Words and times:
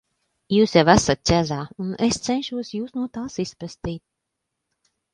Jūs 0.53 0.71
jau 0.77 0.83
esat 0.93 1.21
ķezā, 1.31 1.59
un 1.85 1.93
es 2.09 2.21
cenšos 2.31 2.75
Jūs 2.79 2.99
no 2.99 3.07
tās 3.19 3.39
izpestīt. 3.49 4.07